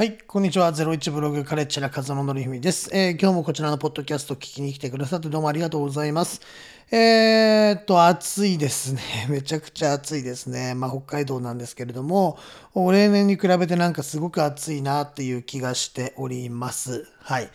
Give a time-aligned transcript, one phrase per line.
[0.00, 0.72] はい、こんにちは。
[0.72, 6.40] 01ブログカレッチェラ風野則文です、えー今日もこちらのポッドキャスト聞きに来てくださってどうもありがとうございます。
[6.90, 9.02] えーっと、暑いですね。
[9.28, 10.74] めちゃくちゃ暑いですね。
[10.74, 12.38] まあ、北海道なんですけれども、
[12.74, 17.06] 例年に比べてなんかすごく暑いなっていう気がしております。
[17.18, 17.50] はい。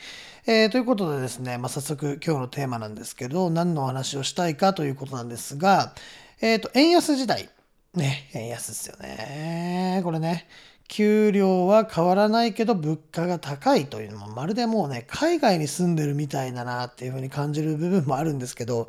[0.46, 5.96] えーということでですね、まあ、早速今日のテーマなんですけど、何のお話をしたいかということなんですが、
[6.42, 7.50] えっと、円安時代。
[7.96, 10.02] ね、円安ですよね。
[10.04, 10.48] これね。
[10.88, 18.88] 給料は変わらないけど物価が高いというのもまるでもうね海外に住んでるみたいだなっていうふうに感じる部分もあるんですけど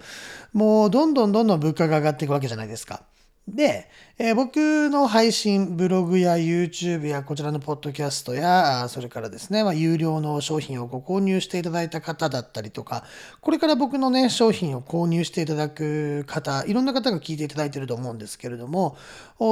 [0.53, 3.03] もうどんどんどんどん物価が上がっていくわけじゃないですか。
[3.49, 13.05] で、えー僕の配信、ブログや YouTube やこちらのポッドキャストや、それからですね、まあ、有料の商品をご購入していただいた方だったりとか、
[13.43, 18.97] これから僕のね、商品を購入していただく方、いろんな方が聞いていただいていると思うんですけれども、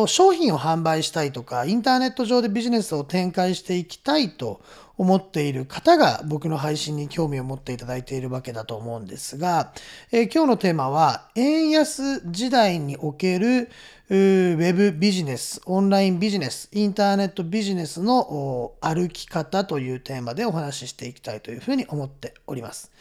[0.07, 4.63] 商品を販売したいとか、インターネット上でビジネスを展開していきたいと
[4.97, 9.75] 思っている方が僕の配信に興味を持っていただいているわけだと思うんですが、
[10.11, 13.69] えー今日のテーマは、円安時代における
[14.11, 22.93] ウェブビジネス、オンラインビジネス、インターネットビジネスの歩き方というテーマでお話ししていきたいというふうに思っております。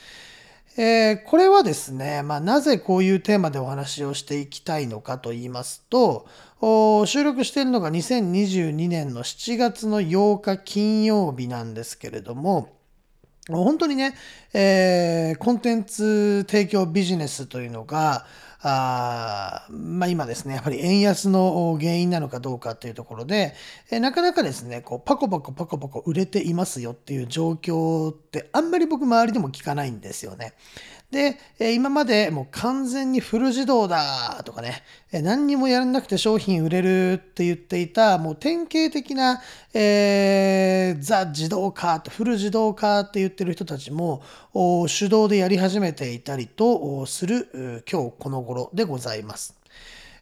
[0.77, 6.25] えーこれはですね、まあ、なぜこういうテーマでお話をしていきたいのかと言いますと、
[7.05, 12.69] 収録しているのが2022年の7月の8日金曜日なんですけれども、
[13.49, 14.15] 本当にね、
[14.53, 18.25] えーコンテンツ提供ビジネスというのが、
[18.65, 23.53] あまあ、今ですね、やっぱり円安の原因なのかどうかというところで、
[23.91, 30.53] えなかなかですね、こうパコパコパコパコ売れていますよっていう状況ってあんまり僕周りでも聞かないんですよね。
[31.13, 31.37] で、
[31.73, 34.83] 今までもう完全にフル自動だとかね、
[35.13, 39.41] 何にもやらなくて商品売れるって言っていた、もう典型的な、
[39.73, 44.21] えーザ自動化フル自動化って言ってる人たちも
[44.87, 49.55] 手動でやり始めていたりとする今日この頃でございます。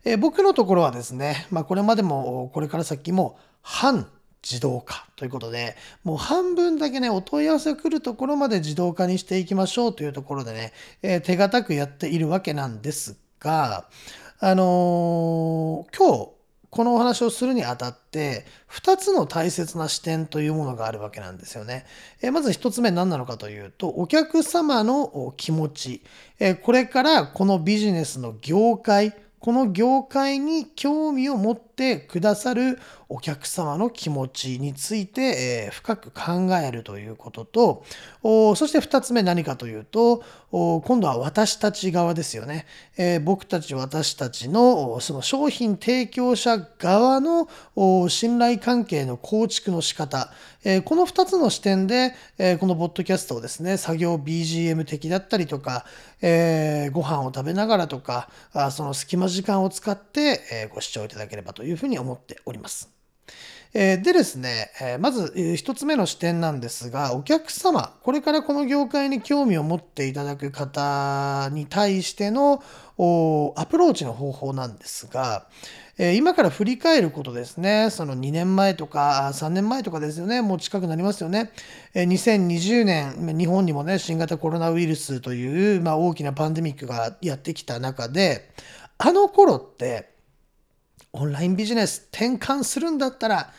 [0.03, 4.07] え僕のところはですね、まあ、これまでもこれから先も半
[4.43, 13.87] 自動化ということで、もう半分だけね、お問い合わせが来るところまで自動化にしていきましょうというところでね、えー手堅くやっているわけなんですが、
[14.39, 16.31] あのー今日、
[16.71, 21.85] このお話をするにあたって、2つの大切な視点というものがあるわけなんですよね。
[22.21, 26.01] えまず1つ目何なのかというと、お客様の気持ち、
[26.39, 31.70] えこれからこのビジネスの業界、この業界に興味を持って
[32.07, 37.83] くださるお客様の気持ちについて、えー深く考えるということと、
[38.23, 42.65] おそして2つ目何かというと、お今度は私たち側ですよね。
[42.97, 50.31] えー僕たち私たちのその商品提供者側のお信頼関係の構築の仕方、
[50.63, 55.85] えーこの2つの視点で、えーこのポッドキャストをですね、作業 BGM 的だったりとか、
[56.21, 62.89] えーご飯を食べながらとか、あその隙間時間を使って、えーご視聴いただければとというふうに思っております。
[63.71, 72.63] でですね、まず、えー一つ目の視点なんですが、お客様、これからこの業界に興味を持っていただく方に対しての
[73.55, 75.45] アプローチの方法なんですが、
[76.15, 81.51] 今から振り返ることですね、その2年前とか3年前とかですよね、もう近くなりますよね。
[81.93, 88.49] 2020年、日本にもね、新型コロナウイルスという、ま、大きなパンデミックがやってきた中で、
[88.97, 90.10] あの頃って、
[91.13, 93.53] オンラインビジネス転換するんだったら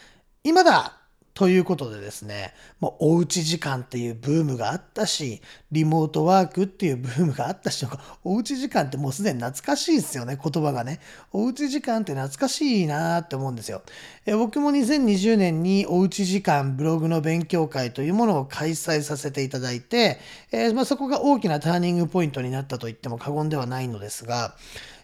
[0.44, 1.02] 今だ
[1.34, 5.40] ということでですね、もうおうち時間っていうブームがあったし、
[5.70, 7.86] リモートワークっていうブームがあったし、
[8.22, 11.00] おうち時間ってもうすでに懐かしいですよね、言葉がね。
[11.32, 13.80] おうち時間って懐かしいなって思うんですよ。
[14.26, 20.20] え僕も2020年におうち時間ブログの勉強会というものを開催させていただいて、
[20.50, 24.54] えーまあ、そこが大きなターニングポイントになったと言っても過言ではないのですが、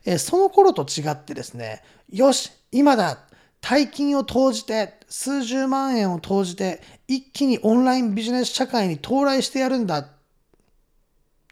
[0.04, 3.18] えその頃と違ってですね、よし、今だ
[3.60, 10.08] 大金を投じて、数十万円を投じて、一気にオンラインビジネス社会に到来してやるんだ。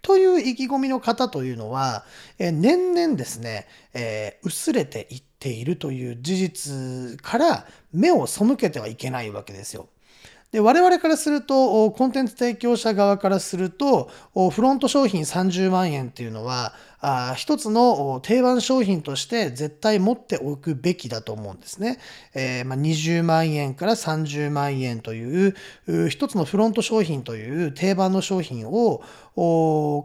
[0.01, 2.05] という意気込みの方というのは、
[2.39, 9.89] え年々ですね、えー薄れていっているという事実から目を背けてはいけないわけですよ。
[10.53, 14.11] で我々からすると、コンテンツ提供者側からすると、
[14.53, 16.73] フロント商品30万円っていうのは、
[17.37, 21.99] 一つの定番商品として絶対持っておくべきだと思うんですね。
[22.35, 25.55] えーまあ、20万円から30万円という
[26.09, 29.03] 一つのフロント商品という定番の商品を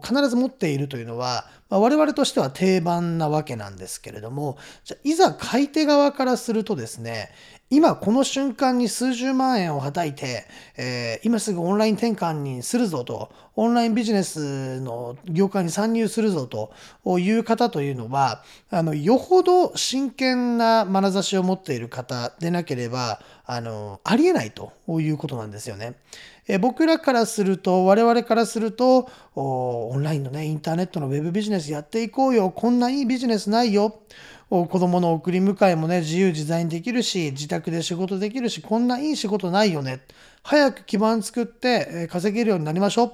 [0.04, 7.30] 必ず持っているというのは、まあ、我々としては定番なわけなんですけれども、じゃいざ買い手側からするとですね、
[7.72, 10.44] 今この瞬間に数十万円をはたいて、
[10.76, 16.70] えー、今すぐオンライン転換にするぞと、オンラインビジネスの業界に参入するぞと
[17.18, 25.94] いう方というのは、あの、よほど真剣な眼差しを持っている方でなければ、あの、ありえないということなんですよね。
[26.48, 32.50] え僕らからすると、我々からすると、オンラインのね、インターネットのウェブビジネスやっていこうよ。
[32.50, 34.02] こんないいビジネスないよ。
[34.52, 40.02] 子供の送り迎えもね、自由自在にできるし、自宅で仕事できるし、こんないい仕事ないよね。
[40.42, 43.12] 早く基盤作って稼げるようになりましょう。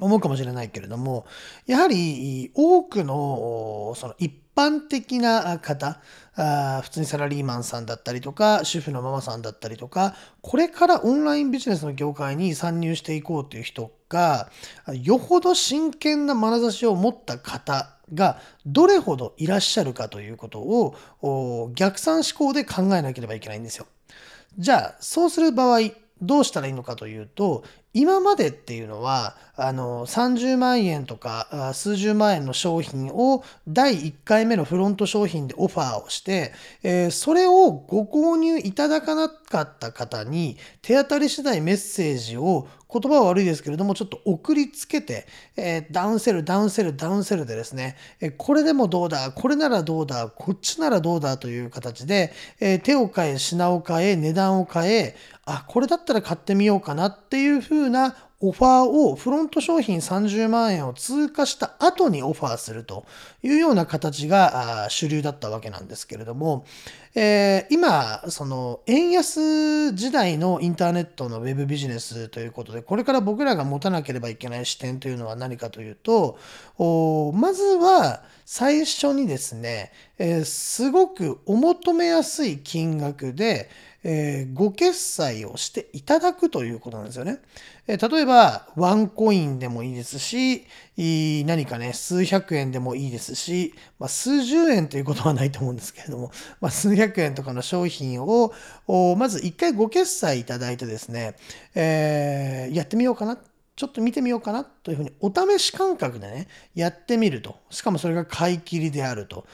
[0.00, 1.26] 思うかもしれないけれども、
[1.66, 6.00] やはり多くのその一般的な方、
[6.36, 14.50] あ普通にサラリーマンさんだったりとか、主婦のママさんだったりとか、これからオンラインビジネスの業界に参入していこうという人が、
[15.02, 23.86] よほど真剣な眼差しを持った方がどれほどいらっしゃるかということを逆算思考で考えなければいけないんですよ。
[24.58, 25.80] じゃあ、そうする場合、
[26.20, 27.64] どうしたらいいのかというと、
[27.94, 36.52] 今までっていうのは、あの、30万円とか数十万円の商品を第1回目のフロント商品でオファーをして、
[36.82, 55.16] えー、それをご購入いただかなかった方に手当たり次第メッセージを言葉は悪いですけれども、ちょっと送りつけて、えー、ダウンセル、ダウンセル、ダウンセルでですね、え、これでもどうだ、これならどうだ、こっちならどうだという形で、え手を変え、品を変え、値段を変え、
[55.46, 63.06] あ、これだったら買ってみようかなっていう風なオファーをフロント商品30万円を通過した後にオファーすると
[63.42, 66.64] いうような形が主流だったわけなんですけれども、
[67.14, 76.36] えー、今、その円安時代のインターネットのウェブビジネスということで、これから僕らが持たなければいけない視点というのは何かというと、
[77.34, 83.70] まずは最初にですね、えー、すごくお求めやすい金額で、
[84.04, 87.38] えー、ご決済をしていただくということなんですよね。
[87.86, 90.66] えー、例えば、ワンコインでもいいですし、
[90.96, 98.52] 何かね、数百円でもいいですし、まあ、数十円ということはないと思うんですけれども、まあ、数百円とかの商品を、
[99.16, 101.36] まず一回ご決済いただいてですね、
[101.74, 103.38] えー、やってみようかな。
[103.82, 107.56] ちょっと見てみようかなというふうにお試し感覚でね、やってみると。
[107.68, 109.44] しかもそれが買い切りであると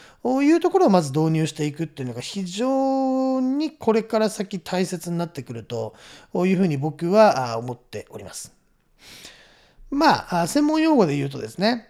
[0.43, 5.95] いうところをまず導入していくっていうのが非常にこれから先大切になってくると
[6.35, 8.53] いうふうに僕は思っております。
[9.91, 11.89] まあ、専門用語で言うとですね、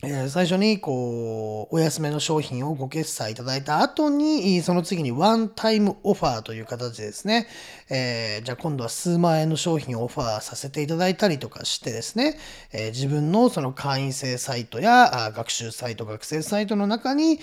[0.00, 7.48] え最初にこうお安めの商品をご決済いただいた後にその次にワンタイムオファーという形ですね、
[7.90, 12.38] えー、じゃあ今度は数万円の商品をオファーさせていただいたりとかしてですね、
[12.72, 17.40] えー、自分のその会員制サイトや学習サイト学生サイトの中に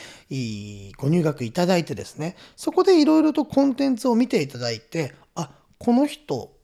[0.98, 6.56] ご入学いただいてですねそこでいろいろとコンテンツを見ていただいてあこの人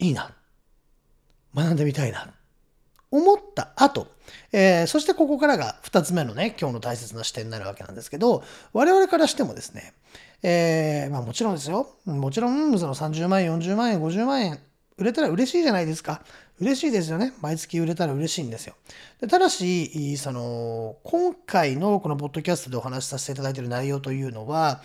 [0.00, 0.34] いいな。
[1.54, 2.34] 学んでみたいな。
[3.14, 4.08] 思った後、
[4.52, 9.94] えー、そしてここからが2つ目のね、今日の大切な視点になるわけなんですけど、我々からしてもですね、
[10.42, 11.88] えー、まあもちろんですよ。
[12.06, 14.58] もちろん、その30万円、40万円、50万円、
[14.98, 16.22] 売れたら嬉しいじゃないですか。
[16.58, 17.32] 嬉しいですよね。
[17.40, 18.74] 毎月売れたら嬉しいんですよ。
[19.20, 24.82] でただし、その、今回のこのポッドキャストでお話しさせていただいている内容というのは、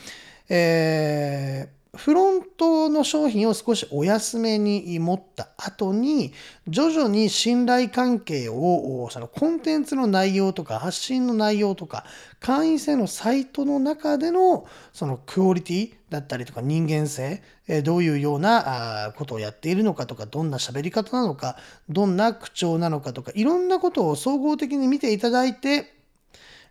[0.50, 6.34] えー、フロントの商品を少しお安めに持った後に、
[6.68, 12.06] 徐々に信頼関係を、そのコンテンツの内容とか発信の内容とか、
[12.40, 17.42] 会員制のサイトの中でのそのクオリティだったりとか人間性、
[17.84, 21.58] どういうようなことをやっているのかとか、どんな喋り方なのか、
[21.90, 25.92] どんな口調なのかとか、いろんなことを総合的に見ていただいて、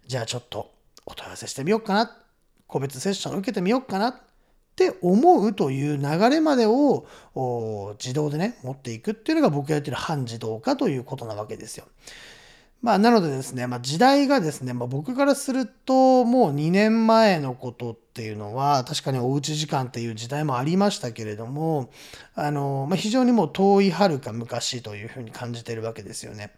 [0.07, 0.71] じゃあちょっと
[1.07, 2.17] お問い合わせしてみようかな。
[2.69, 4.21] 個別セッション受けてみようかな。
[4.79, 7.05] って思うという流れまでを
[7.99, 11.87] 自動でね、持っていくっていうのが僕がやってる半自動化ということなわけですよ。
[12.81, 21.91] まあ、なのでですね、まあ、時代がですね、まあ、僕からすると、もう2年前のことっていうのは、確かにおうち時間っていう時代もありましたけれども、
[22.37, 26.53] あの、まあ、非常にもう遠いはるか昔というふうに感じてるわけですよね。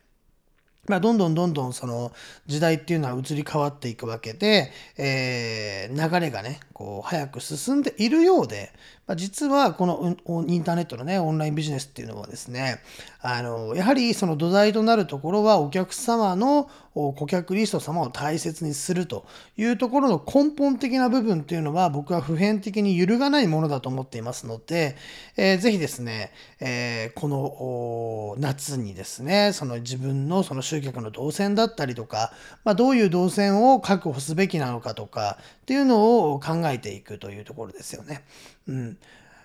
[0.89, 2.13] まあ、どんどんどんどんその
[2.47, 8.73] 時代っていうのは移り変わっていくわけで、えー、流れがね、こう、早く進んでいるようで、
[9.17, 12.81] 実はこのインターネットのね、オンラインビジネスっていうのはですね、
[13.23, 19.25] あの、やはりその土台となるところはお客様の顧客リスト様を大切にすると
[19.57, 24.97] いうところの根本的な部分っていうのは僕は普遍的に揺るがないものだと思っていますので、
[25.37, 32.33] えー、ぜひですね、えー、この夏にですね、その自分のその集客の動線だったりとか、
[32.65, 38.25] まあ、どういう動線を確保すべきなのかとかっていうのを考えていくというところですよね。
[38.67, 38.99] うん。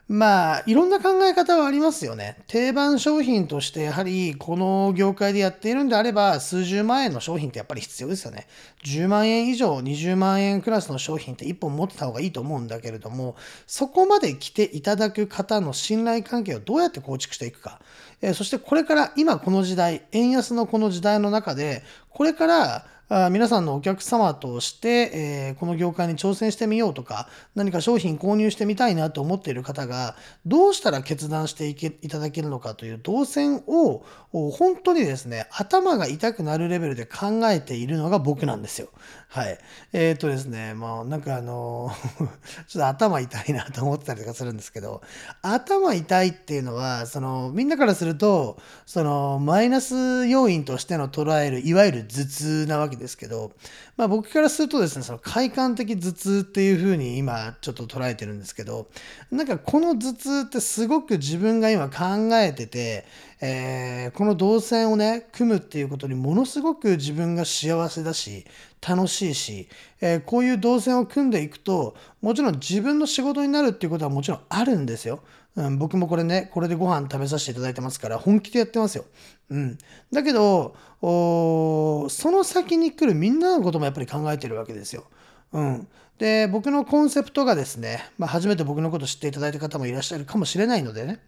[0.07, 2.38] まあ、いろんな考え方はありますよね。
[2.45, 8.45] 定番商品として、やはりこの業界でやっているんであれば、数十万円の商品ってやっぱり必要ですよね。
[8.83, 13.35] 10万円以上、20万円クラスの商品って1本持ってた方がいいと思うんだけれども、
[13.65, 17.81] そこまで来ていただく方の信頼関係をどうやって構築していくか。
[18.21, 21.81] え、そしてこれから今この時代、円安のこの時代の中で、
[22.12, 30.15] これから皆さんのお客様として、えー、この業界に挑戦してみようとか、何か商品購入してみたいなと思っている方が、
[30.47, 38.89] どうしたら決断していけいただけるのかという動線を、本当にですね、頭が痛くなるレベルで考えているのが僕なんですよ。
[39.35, 39.57] はい。
[39.91, 41.91] えっ、ー、とですね、もうなんかあの
[42.69, 45.01] ちょっと頭痛いなと思ってたりとかするんですけど、
[45.41, 53.51] 頭痛いっていうのは、その、みんなからすると、その、マイナス要因としての捉える、いわゆる頭痛なわけですけど、
[53.97, 58.87] まあ僕からするとですね、その快感的頭痛っていうふうに今ちょっと捉えてるんですけど、
[59.31, 63.05] なんかこの頭痛ってすごく自分が今考えてて、
[63.47, 68.45] えー、この動線をね、組むっていうことにものすごく自分が幸せだし、
[68.87, 69.69] 楽しいし、
[70.01, 75.19] えー、こういう動線を組んでいくと、もちろん自分の仕事になるっていうことはもちろんあるんですよ。
[75.55, 79.05] うん、僕もこれね、これでご飯食べさせていただいてますから、本気でやってますよ。
[79.51, 79.77] うん。
[80.11, 85.05] だけど、その先に来るみんなのこともやっぱり考えてるわけですよ。
[85.55, 85.88] うん。
[86.17, 91.19] で、僕のコンセプトがですね、まあ、初めて僕のこと知っていただいた方もいらっしゃるかもしれないのでね、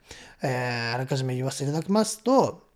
[0.43, 2.67] えー、あらかじめ言わせていただきますと、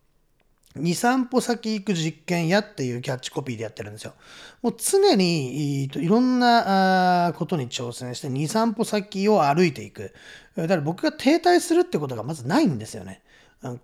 [0.78, 4.14] 2、3歩先行く実験やっていうキャッチコピーでやってるんですよ。
[4.62, 10.14] もう常にいろんなことに挑戦して2、3歩先を歩いていく。
[10.56, 13.22] だから僕が停滞するってことがまずないんですよね。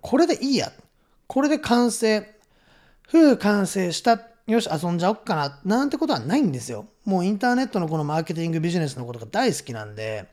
[0.00, 0.72] これでいいや。
[1.26, 2.34] これで完成。
[3.06, 4.18] ふう完成した。
[4.48, 5.60] よし、遊んじゃおっかな。
[5.62, 6.86] なんてことはないんですよ。
[7.04, 10.24] もうインターネットのこのマーケティングビジネスのことが大好きなんで、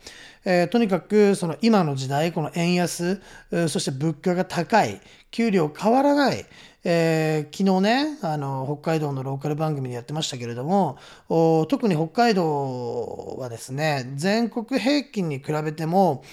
[0.46, 3.22] えー、とにかくその今の時代、この円安、
[3.68, 6.46] そして物価が高い、給料変わらない、
[6.88, 11.00] えー、昨日ね、あの、北海道のローカル番組でやってましたけれども、
[11.68, 16.24] 特に北海道はですね、全国平均に比べても、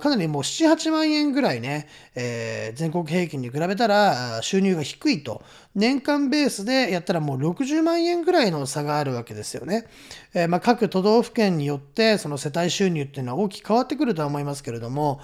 [0.00, 5.42] かなりもう7、8万円ぐらいね、えー、全国平均に比べたら収入が低いと、
[5.74, 9.88] 年間ベースでやったらもう60万円ぐらいの差があるわけですよね。
[10.32, 15.20] えー、まあ、各都道府県によって、その世帯収入っていうのは大きく変わってくるとは思いますけれども、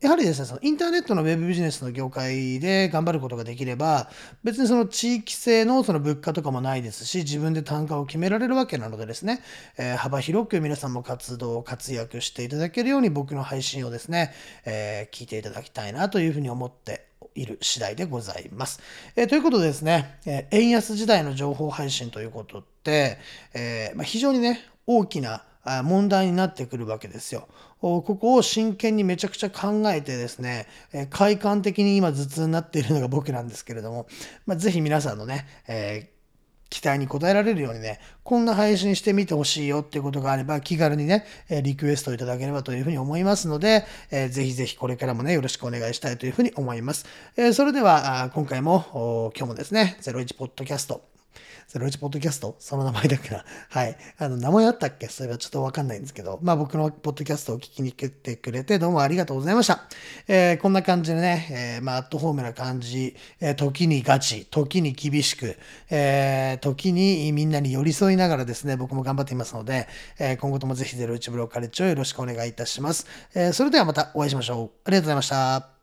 [0.00, 4.08] やはりですね、そのインターネットのウェブビジネスの業界で頑張ることができれば、
[4.44, 9.42] 別にその地域性のその物価とかもないですし、自分で単価を決められるわけなのでですね、
[9.76, 14.32] えー、幅広く皆さんも活動、活躍していただけるように僕の配信をですね、
[14.64, 18.80] えー、聞いていただきたいなというふうに思っている次第でございます。
[19.16, 23.18] えー、ということでですね、え円安時代の情報配信ということで、
[23.52, 25.42] えまあ、非常にね、大きな
[25.84, 27.48] 問題になってくるわけですよ。
[27.80, 30.66] ここを真剣にめちゃくちゃ考えてですね、
[31.10, 34.08] 快感的に今頭痛になっているのが僕なんですけれども、
[34.46, 36.18] まあ、ぜひ皆さんのね、えー
[36.70, 41.24] 期待に応えられるようにね、こんな配信してみてほしいよっていうことがあれば、気軽にね、
[41.62, 47.06] リクエストいただければというふうに思いますので、えー、ぜひぜひこれからもね、よろしくお願いしたいというふうに思います。
[47.36, 51.02] え、それでは、今回も、今日もですね、01ポッドキャスト、
[51.68, 53.96] ゼロイチポッドキャストその名前だっけなはい。
[54.18, 55.06] あの、名前あったっけ？
[55.08, 59.82] それはちょっとわかんないんですけど、まあ僕のポッドキャストを聞きに来てくれてどうもありがとうございました。
[60.26, 65.58] えー、こんな感じでね、えー、まあアットホームな感じ、えー、時にガチ、時に厳しく、
[65.90, 73.06] えー、時にみんなに寄り添いながらですね、僕も頑張っていますので、えー、今後ともぜひゼロイチブローカレッジをよろしくお願いいたします。
[73.34, 74.70] えー、それではまたお会いしましょう。
[74.86, 75.77] ありがとうございました。